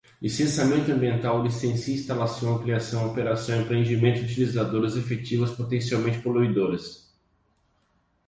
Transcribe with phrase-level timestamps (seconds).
[0.19, 7.07] licenciamento ambiental, licencia, instalação, ampliação, operação, empreendimentos, utilizadoras, efetivas, potencialmente, poluidoras